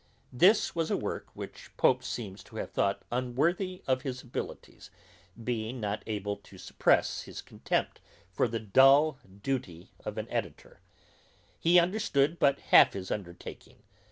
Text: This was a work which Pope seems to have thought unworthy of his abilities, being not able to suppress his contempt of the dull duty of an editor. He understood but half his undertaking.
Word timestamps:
This 0.33 0.73
was 0.73 0.89
a 0.89 0.97
work 0.97 1.27
which 1.35 1.69
Pope 1.77 2.03
seems 2.03 2.43
to 2.45 2.55
have 2.55 2.71
thought 2.71 3.03
unworthy 3.11 3.83
of 3.85 4.01
his 4.01 4.23
abilities, 4.23 4.89
being 5.43 5.79
not 5.79 6.01
able 6.07 6.37
to 6.37 6.57
suppress 6.57 7.21
his 7.21 7.39
contempt 7.39 8.01
of 8.39 8.49
the 8.49 8.59
dull 8.59 9.19
duty 9.43 9.91
of 10.03 10.17
an 10.17 10.27
editor. 10.31 10.79
He 11.59 11.77
understood 11.77 12.39
but 12.39 12.57
half 12.61 12.93
his 12.93 13.11
undertaking. 13.11 13.83